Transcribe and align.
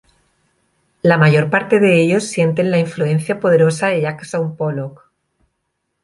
La 1.03 1.19
mayor 1.19 1.51
parte 1.51 1.79
de 1.79 2.01
ellos 2.01 2.23
sienten 2.23 2.71
la 2.71 2.79
influencia 2.79 3.39
poderosa 3.39 3.89
de 3.89 4.01
Jackson 4.01 4.57
Pollock. 4.57 5.11